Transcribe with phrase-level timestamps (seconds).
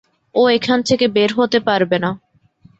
[0.35, 2.11] ও এখান থেকে বের হতে পারবে না।